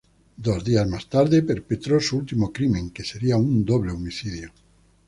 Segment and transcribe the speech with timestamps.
[0.47, 4.51] Dos días más tarde perpetró su último crimen, que sería un doble homicidio.